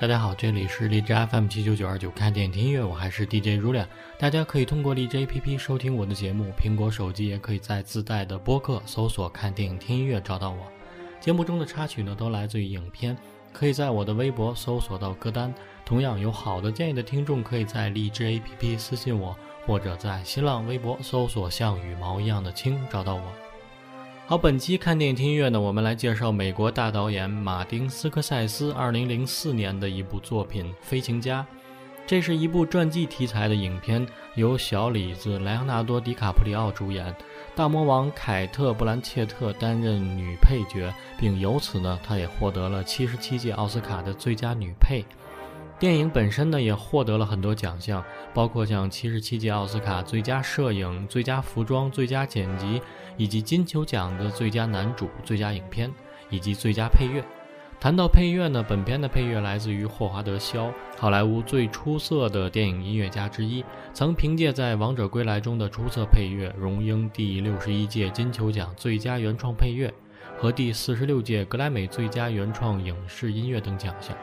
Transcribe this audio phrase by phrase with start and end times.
[0.00, 3.84] 大家好，这里是荔枝 FM 七九九二九，看电影听音乐，我还是 DJ 如亮。
[4.16, 10.58] 大家可以通过荔枝 APP 收听我的节目，苹果手机也可以在自带的播客搜索“看电影听音乐”找到我。
[11.18, 13.18] 节目中的插曲呢，都来自于影片，
[13.52, 15.52] 可以在我的微博搜索到歌单。
[15.84, 19.36] 同样有好的建议的听众，可以在荔枝 APP 私信我，
[19.66, 23.22] 或者在新浪微博搜索“像羽毛一样的青”找到我。
[24.28, 31.40] 好，本期看电影听音乐呢，我们来介绍美国大导演马丁斯科塞斯2004年的一部作品《飞行家》。
[32.06, 37.16] 这是一部传记题材的影片，由小李子莱昂纳多·迪卡普里奥主演，
[37.56, 45.06] 大魔王凯特·布兰切特担任女配角，并由此呢，她也获得了77届奥斯卡的最佳女配。
[45.78, 52.82] 电影本身呢，也获得了很多奖项，包括像七十七届奥斯卡最佳摄影、最佳服装、最佳剪辑，
[53.16, 55.88] 以及金球奖的最佳男主、最佳影片
[56.30, 57.22] 以及最佳配乐。
[57.78, 69.94] 谈到配乐呢，本片的配乐来自于霍华德·肖，好莱坞最出色的电影音乐家之一，曾凭借在《王者归来》中的出色配乐，荣膺第六十一届金球奖最佳原创配乐
[70.36, 74.16] 和第四十六届格莱美最佳原创影视音乐等奖项。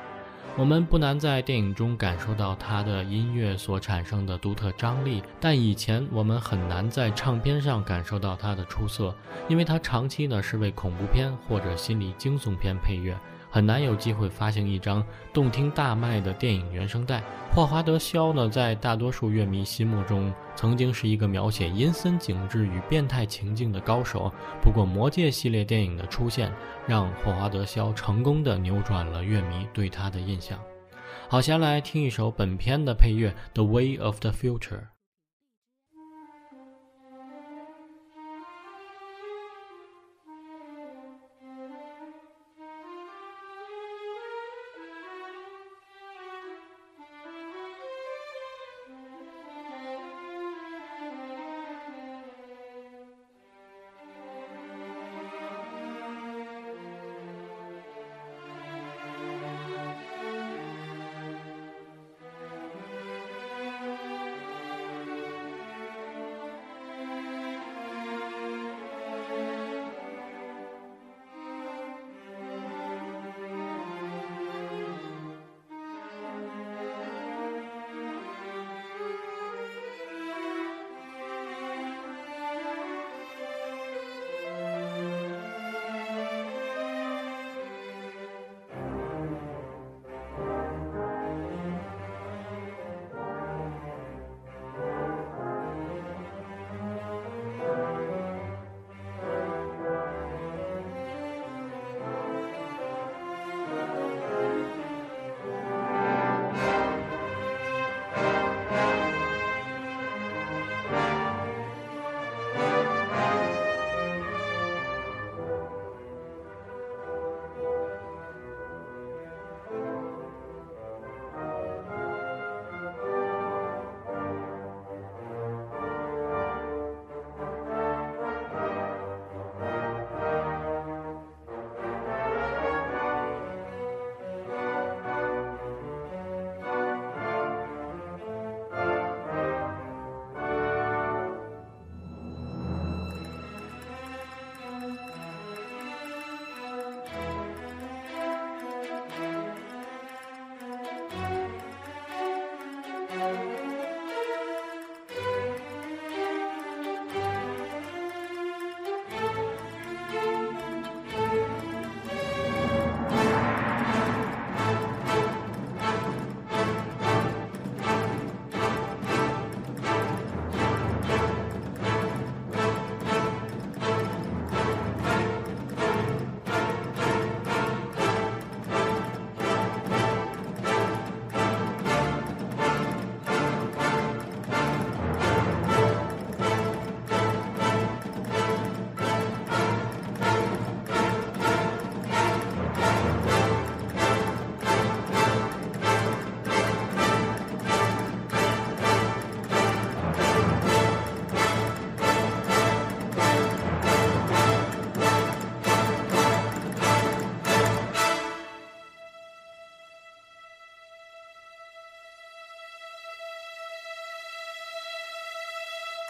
[0.57, 9.13] 我们不难在电影中感受到他的音乐所产生的独特张力，但以前我们很难在唱片上感受到他的出色，
[9.49, 13.13] 因为他长期呢是为恐怖片或者心理惊悚片配乐。
[13.55, 17.23] 很难有机会发行一张动听大卖的电影原声带。
[17.53, 24.29] 霍华德·肖呢，在大多数乐迷心目中，曾经是一个描写阴森景致与变态情境的高手。
[24.61, 26.51] 不过，《魔戒》系列电影的出现，
[26.85, 30.59] 让霍华德·肖成功的扭转了乐迷对他的印象。
[31.29, 34.81] 好，先来听一首本片的配乐，《The Way of the Future》。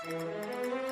[0.07, 0.84] Música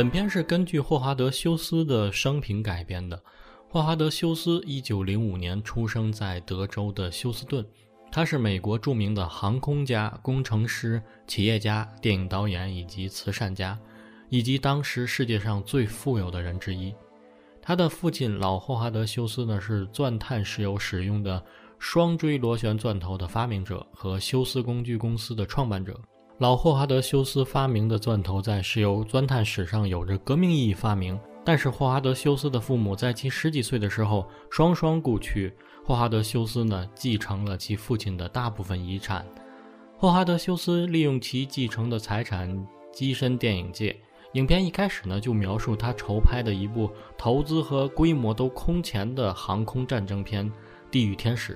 [0.00, 3.22] 本片是根据霍华德·休斯的生平改编的。
[3.68, 7.62] 霍华德·休斯1905年出生在德州的休斯顿，
[8.10, 13.78] 他是美国著名的航空家、工程师、企业家、电影导演以及慈善家，
[14.30, 16.94] 以及当时世界上最富有的人之一。
[17.60, 21.44] 他的父亲老霍华德·休斯呢，是钻探石油使用的
[21.78, 26.00] 双锥螺旋钻头的发明者和休斯工具公司的创办者。
[26.40, 31.20] 老霍华德·休斯发明的钻头在石油钻探史上有着革命意义发明。
[31.44, 35.52] 但是霍华德·休斯的父母在其十几岁的时候双双故去，
[35.84, 39.22] 霍华德·休斯呢继承了其父亲的大部分遗产。
[39.98, 42.48] 霍华德·休斯利用其继承的财产
[42.94, 43.94] 跻身电影界。
[44.32, 50.50] 影片一开始呢，就描述他筹拍的一部投资和规模都空前的航空战争片
[50.90, 51.52] 《地狱天使》。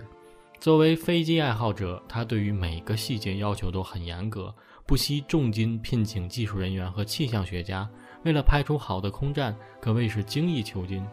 [0.60, 4.54] 作为飞机爱好者，他对于每个细节要求都很严格，
[4.86, 7.88] 不惜重金聘请技术人员和气象学家，
[8.22, 11.06] 为了拍出好的空战，可谓是精益求精。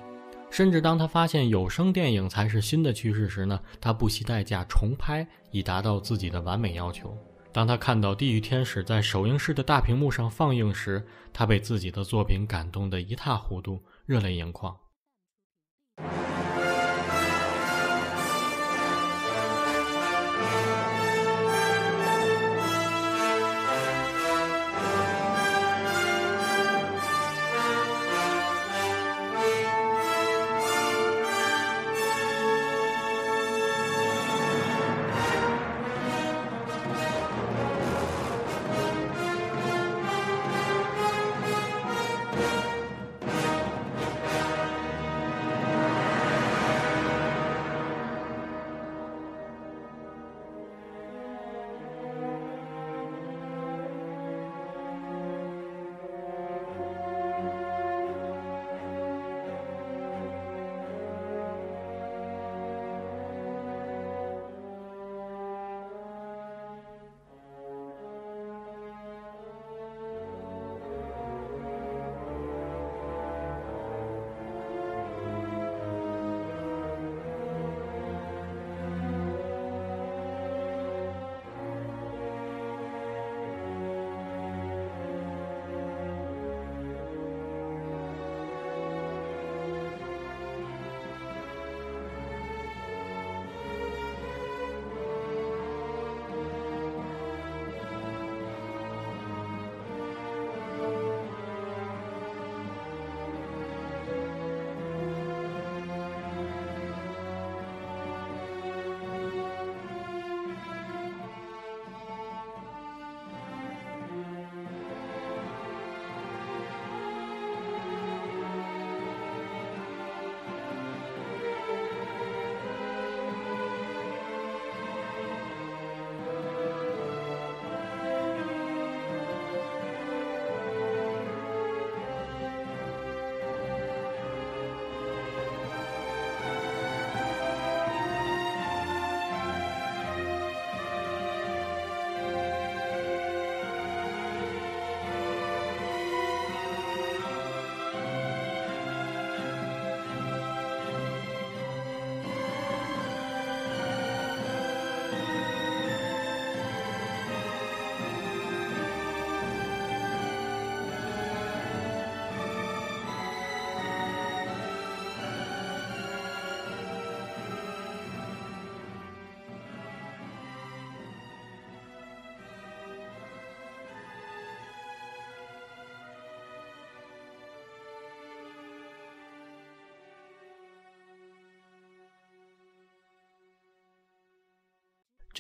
[0.50, 7.18] 甚至当他发现有声电影才是新的趋势时呢，他不惜代价重拍，以达到自己的完美要求。
[7.54, 14.76] 当他看到《地狱天使》在首映式的大屏幕上放映时，他被自己的作品感动得一塌糊涂，热泪盈眶。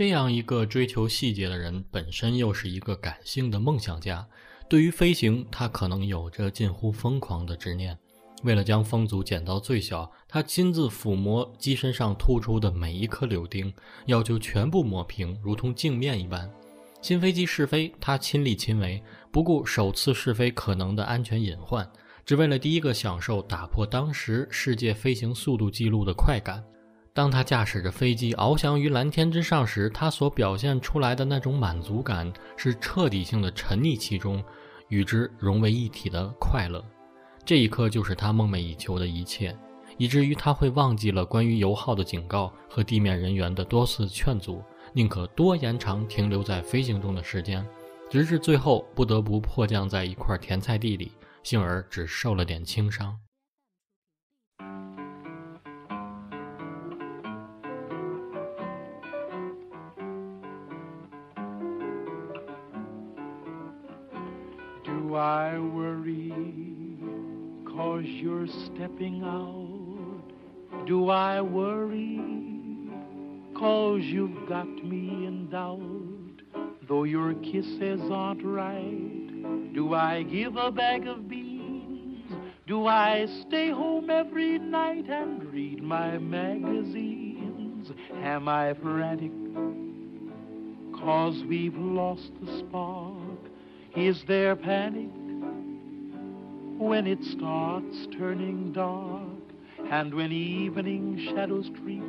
[0.02, 4.28] 这样一个追求细节的人，本身又是一个感性的梦想家。
[4.68, 7.96] 对于飞行，他可能有着近乎疯狂的执念。
[8.42, 13.72] 为了将风阻减到最小，他亲自抚摸机身上突出的每一颗柳钉，
[14.08, 16.52] 要求全部抹平，如同镜面一般。
[17.00, 21.88] 新飞机试飞，他亲力亲为，不顾首次试飞可能的安全隐患，
[22.26, 26.64] 只为了第一个享受打破当时世界飞行速度记录的快感。
[27.14, 34.42] 当他驾驶着飞机翱翔于蓝天之上时，他所表现出来的那种满足感，是彻底性的沉溺其中，
[34.88, 36.84] 与之融为一体的快乐。
[37.44, 39.54] 这一刻就是他梦寐以求的一切，
[39.98, 44.64] 以至于他会忘记了关于油耗的警告和地面人员的多次劝阻，
[44.94, 47.66] 宁可多延长停留在飞行中的时间，
[48.10, 51.12] 直至最后不得不迫降在一块甜菜地里，
[51.44, 53.18] 幸而只受了点轻伤。
[65.12, 66.32] Do I worry
[67.66, 70.86] cause you're stepping out?
[70.88, 72.22] Do I worry
[73.54, 76.72] cause you've got me in doubt?
[76.88, 82.32] Though your kisses aren't right, do I give a bag of beans?
[82.66, 87.92] Do I stay home every night and read my magazines?
[88.24, 89.34] Am I frantic
[90.98, 93.11] cause we've lost the spark?
[93.96, 95.10] Is there panic
[96.78, 99.28] when it starts turning dark?
[99.92, 102.02] And when evening shadows creep,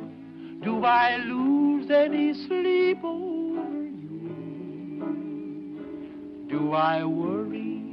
[0.63, 4.95] do I lose any sleep over you?
[6.49, 7.83] Do I worry?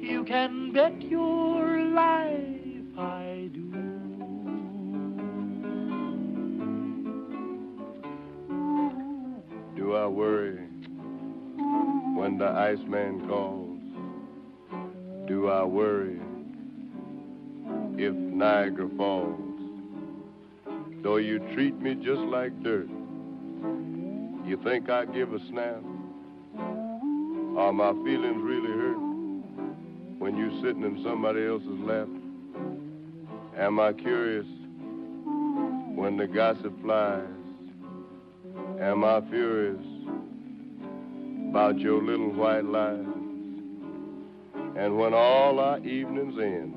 [0.00, 3.70] You can bet your life I do.
[9.76, 10.69] Do I worry
[12.20, 13.80] when the Iceman calls?
[15.26, 16.20] Do I worry
[17.96, 19.40] if Niagara falls?
[21.02, 22.90] Though you treat me just like dirt,
[24.44, 25.82] you think I give a snap?
[27.56, 29.00] Are my feelings really hurt
[30.18, 32.08] when you are sitting in somebody else's lap?
[33.56, 34.46] Am I curious
[35.94, 37.24] when the gossip flies?
[38.78, 39.89] Am I furious
[41.50, 43.04] about your little white lies?
[44.76, 46.72] And when all our evenings end,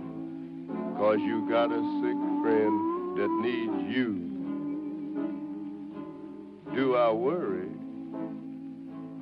[0.98, 4.32] cause you got a sick friend that needs you,
[6.74, 7.70] do I worry?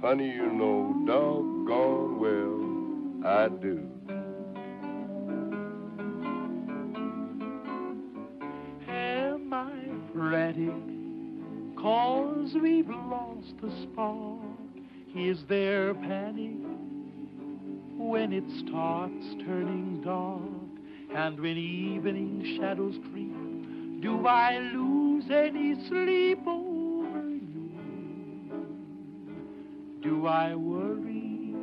[0.02, 3.90] Honey, you know doggone well I do.
[8.88, 9.74] Am I
[10.14, 11.76] frantic?
[11.76, 14.61] Cause we've lost the spark.
[15.16, 16.56] Is there panic
[17.98, 20.40] when it starts turning dark?
[21.14, 27.72] And when evening shadows creep, do I lose any sleep over you?
[30.02, 31.56] Do I worry?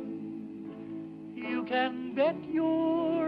[1.33, 3.18] You can bet your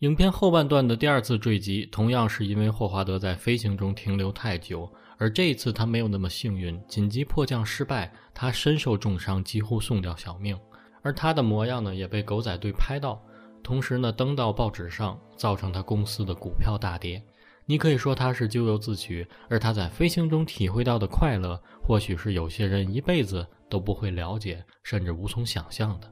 [0.00, 10.58] 影片后半段的第二次坠机，同样是因为霍华德在飞行中停留太久，而这一次他没有那么幸运，紧急迫降失败，他身受重伤，几乎送掉小命。
[11.02, 13.22] 而他的模样呢，也被狗仔队拍到，
[13.62, 17.22] 同时呢登到报纸上，造成他公司的股票大跌。
[17.66, 26.10] 你可以说他是咎由自取，而他在飞行中体会到的快乐，或许是有些人一辈子都不会了解，甚至无从想象的。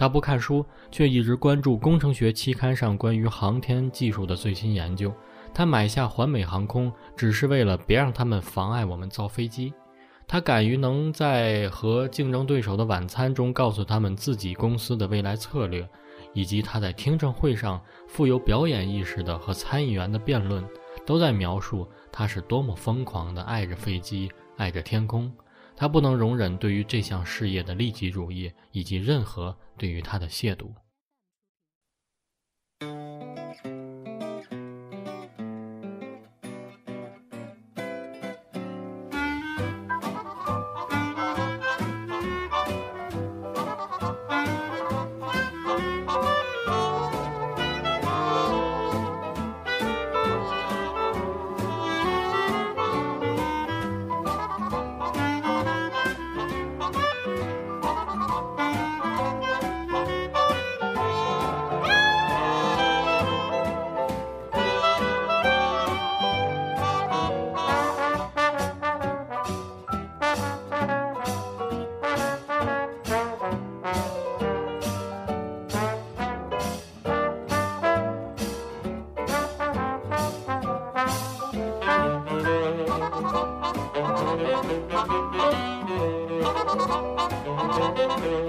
[0.00, 5.12] 他不看书，却一直关注工程学期刊上关于航天技术的最新研究。
[5.52, 9.74] 他买下环美航空，只是为了别让他们妨碍我们造飞机。
[10.26, 15.86] 他敢于能在和竞争对手的晚餐中告诉他们自己公司的未来策略，
[16.32, 17.78] 以及他在听证会上
[18.08, 20.64] 富有表演意识的和参议员的辩论，
[21.04, 25.30] 都在描述他是多么疯狂地爱着飞机，爱着天空。
[25.80, 30.66] 他不能容忍对于这项事业的利己主义，以及任何对于他的亵渎。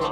[0.02, 0.10] Ain't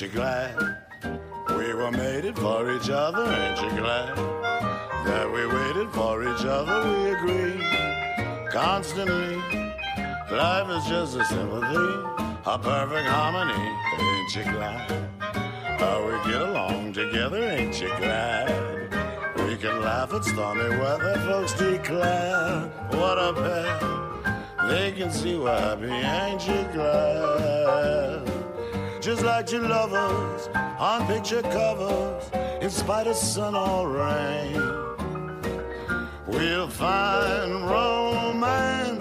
[0.00, 0.56] you glad
[1.50, 3.24] we were mated for each other?
[3.32, 4.16] Ain't you glad
[5.06, 7.62] that we waited for each other, we agree
[8.50, 9.36] constantly.
[10.32, 13.78] Life is just a sympathy, a perfect harmony.
[14.00, 14.90] Ain't you glad?
[15.78, 18.48] How we get along together, ain't you glad?
[19.36, 22.62] We can laugh at stormy weather, folks declare.
[22.90, 24.68] What a pair.
[24.68, 28.30] They can see we're happy, ain't you glad?
[29.00, 32.30] Just like two lovers on picture covers,
[32.60, 34.54] in spite of sun or rain.
[36.26, 38.91] We'll find romance.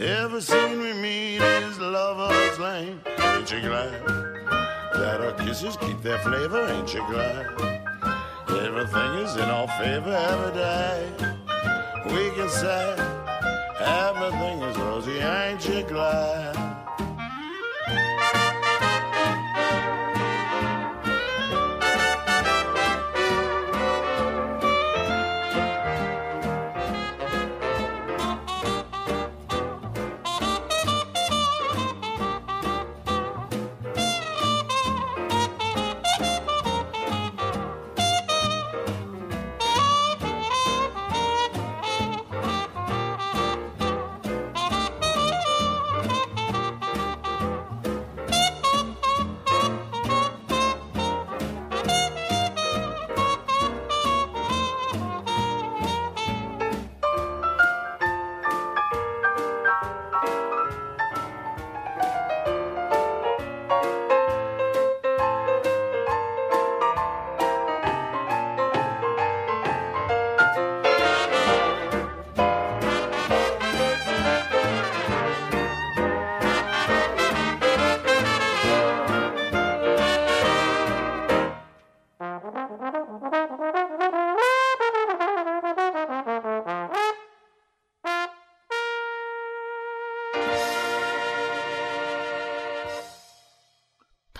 [0.00, 3.00] Every scene we meet is lover's lane.
[3.18, 3.92] Ain't you glad
[4.94, 6.66] that our kisses keep their flavor?
[6.68, 7.44] Ain't you glad
[8.48, 11.12] everything is in our favor every day?
[12.06, 12.94] We can say
[13.78, 15.18] everything is rosy.
[15.18, 16.59] Ain't you glad?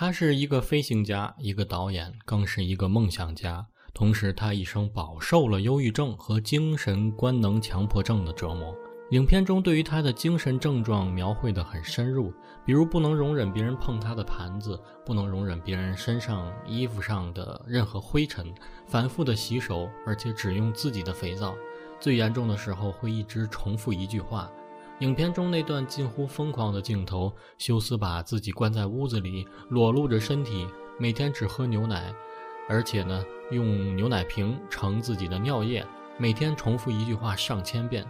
[0.01, 3.67] 他是一个飞行家，一个导演，更是一个梦想家。
[3.93, 8.75] 同时，他一生饱受了忧郁症和精神官能强迫症的折磨。
[9.11, 12.33] 影片中对于他的精神症状描绘得很深入，
[12.65, 18.55] 比如不能容忍别人碰他的盘子，不能容忍别人身上衣服上的任何灰尘，
[18.87, 21.55] 反复的洗手，而且只用自己的肥皂。
[22.01, 24.51] 最严重的时候会一直重复一句话。
[25.01, 32.15] 影片中那段近乎疯狂的镜头，休斯把自己关在屋子里，裸露着身体，每天只喝牛奶，
[32.69, 35.87] 而且呢，用牛奶瓶盛自己的尿液，
[36.19, 38.07] 每天重复一句话上千遍。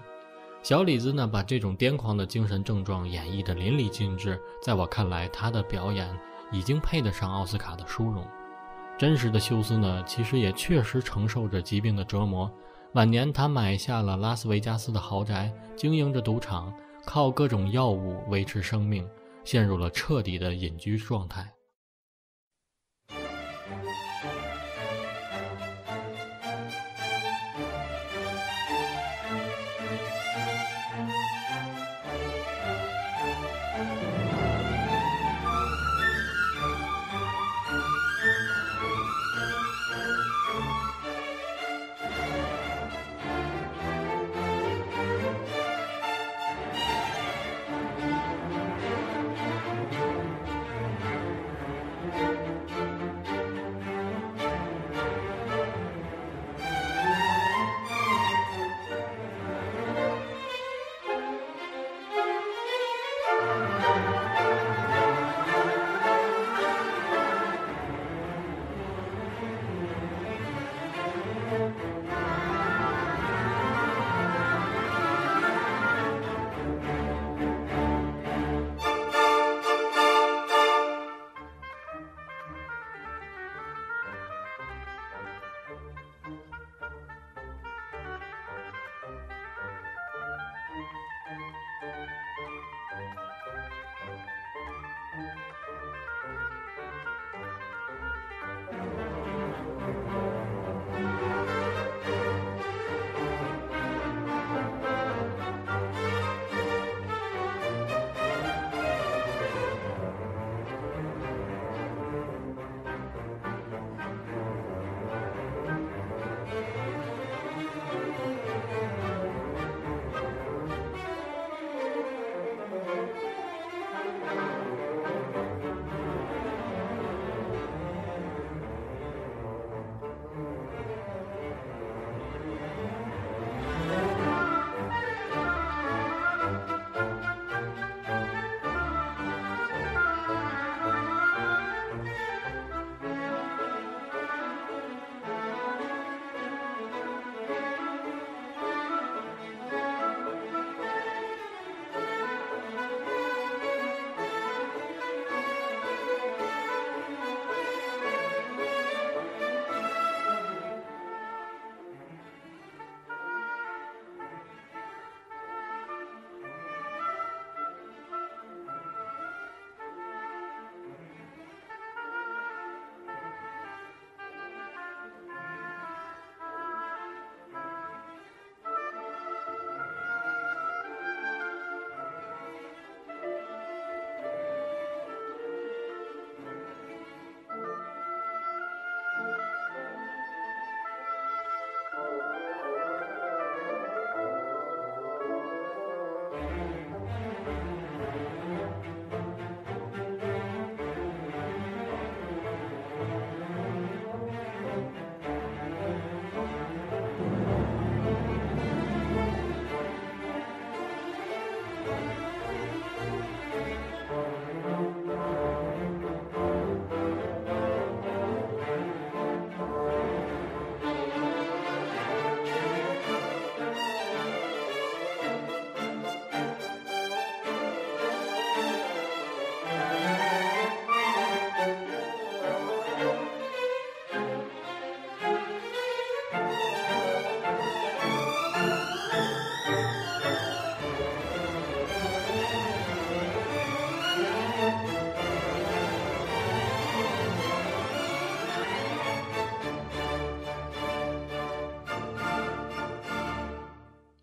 [0.64, 6.18] 小李子呢，把这种癫狂的精神症状演绎得淋漓尽致，在我看来，他的表演
[6.50, 8.26] 已经配得上奥斯卡的殊荣。
[8.98, 12.50] 真实的休斯呢，其实也确实承受着疾病的折磨。
[12.94, 16.74] 晚年，他买下了拉斯维加斯的豪宅，经营着赌场，
[17.06, 19.08] 靠各种药物维持生命，
[19.44, 21.54] 陷入了彻底的隐居状态。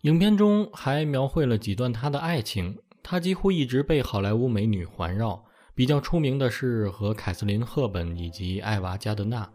[0.08, 5.44] 影片中还描绘了几段他的爱情，他几乎一直被好莱坞美女环绕。
[5.74, 9.46] 比较出名的是和凯瑟琳·赫本以及艾娃·加德纳。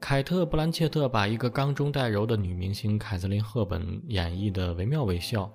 [0.00, 5.48] 凯特·布兰切特把一个刚中带柔的女明星凯瑟琳·赫本演绎得惟妙惟肖。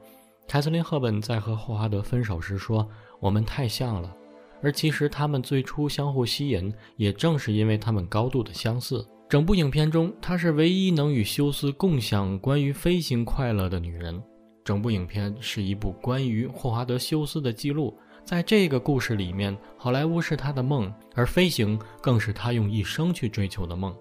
[0.47, 4.15] 凯瑟琳·赫本在和霍华德分手时说：“我们太像了。”
[4.63, 9.05] 而其实他们最初相互吸引，也正是因为他们高度的相似。
[9.29, 14.19] 整部影片中，她是唯一能与休斯共享关于飞行快乐的女人。
[14.65, 17.95] 整部影片是一部关于霍华德·休斯的记录。
[18.25, 23.95] 在这个故事里面，好莱坞是他的梦，而飞行更是他用一生去追求的梦。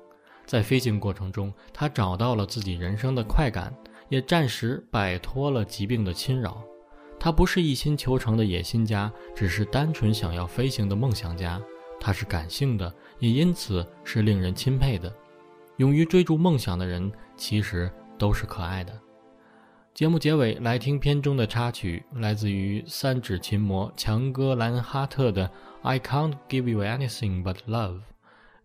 [0.47, 3.71] 在飞行过程中，他找到了自己人生的快感，
[4.09, 6.63] 也暂时摆脱了疾病的侵扰。
[7.21, 11.61] 他不是一心求成的野心家，只是单纯想要飞行的梦想家。
[12.01, 15.13] 他是感性的，也因此是令人钦佩的。
[15.77, 18.93] 勇于追逐梦想的人，其实都是可爱的。
[19.95, 25.49] 节目结尾来听片中的插曲，来自于三指琴魔强哥莱恩哈特的
[25.83, 27.97] 《I Can't Give You Anything But Love》。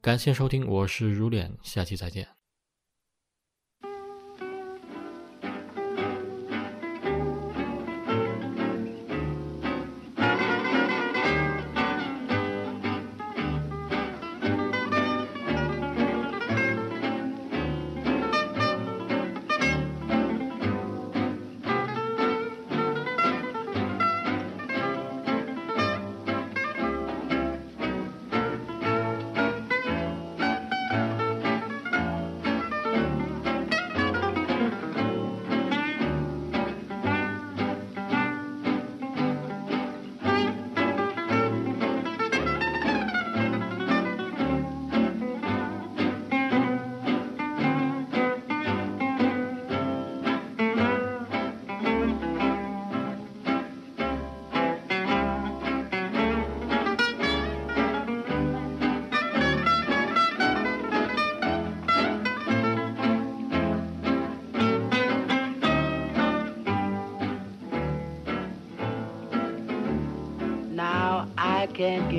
[0.02, 2.43] 感谢收听，我是如脸，下期再见。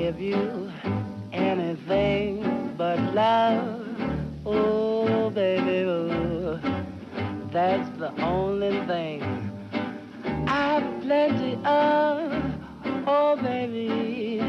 [0.05, 0.71] Give you
[1.33, 3.87] anything but love.
[4.45, 5.81] Oh, baby,
[7.51, 9.23] that's the only thing
[10.47, 12.43] I've plenty of.
[13.07, 14.41] Oh, baby,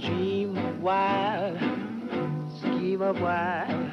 [0.00, 1.58] dream wild,
[2.58, 3.90] scheme of wild,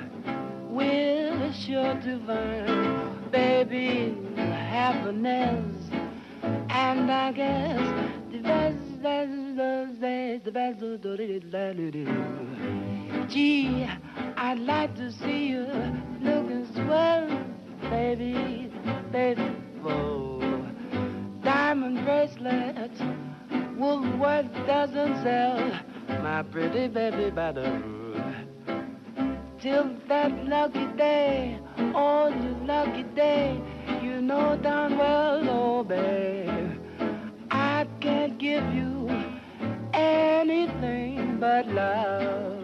[0.69, 5.75] we're sure to find, baby, happiness.
[6.69, 8.80] And I guess the best
[13.29, 13.87] Gee,
[14.37, 15.65] I'd like to see you
[16.21, 17.27] looking swell,
[17.89, 18.71] baby,
[19.11, 19.49] baby.
[21.41, 23.01] Diamond bracelets,
[23.77, 25.57] Woolworth doesn't sell
[26.21, 27.53] my pretty baby by
[29.59, 31.59] Till that lucky day,
[31.95, 33.59] oh, you lucky day,
[34.03, 36.60] you know darn well, oh, can't
[38.41, 39.07] give you
[39.93, 42.60] anything but love.